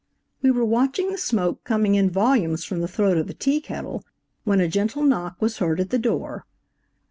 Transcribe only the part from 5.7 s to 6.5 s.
at the door.